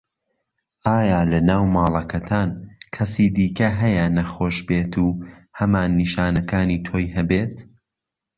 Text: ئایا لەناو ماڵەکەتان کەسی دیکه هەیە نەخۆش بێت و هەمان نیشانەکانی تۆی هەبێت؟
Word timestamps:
ئایا 0.85 1.19
لەناو 1.31 1.63
ماڵەکەتان 1.75 2.49
کەسی 2.95 3.27
دیکه 3.35 3.69
هەیە 3.81 4.05
نەخۆش 4.17 4.57
بێت 4.67 4.93
و 5.03 5.07
هەمان 5.59 5.89
نیشانەکانی 6.01 6.83
تۆی 6.85 7.13
هەبێت؟ 7.15 7.55